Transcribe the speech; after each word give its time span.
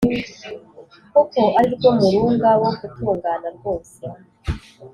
kuko 1.13 1.39
ari 1.57 1.69
rwo 1.75 1.89
murunga 1.99 2.49
wo 2.61 2.69
gutungana 2.79 3.47
rwose 3.57 3.99